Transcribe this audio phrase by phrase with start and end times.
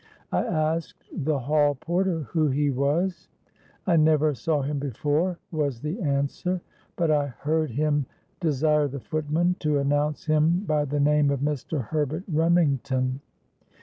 [0.31, 3.29] I asked the hall porter who he was.
[3.85, 6.59] 'I never saw him before,' was the answer;
[6.95, 8.07] 'but I heard him
[8.39, 11.79] desire the footman to announce him by the name of Mr.
[11.83, 13.21] Herbert Remington.'